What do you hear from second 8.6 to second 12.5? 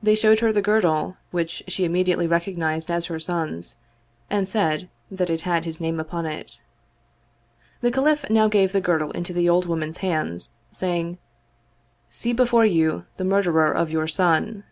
the girdle into the old woman's hands, saying," See